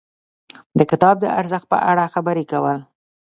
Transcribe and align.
د 0.77 0.79
کتاب 0.91 1.15
د 1.21 1.25
ارزښت 1.39 1.67
په 1.73 1.77
اړه 1.91 2.11
خبرې 2.13 2.43
کول. 2.51 2.77